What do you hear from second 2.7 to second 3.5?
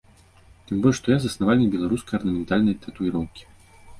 татуіроўкі.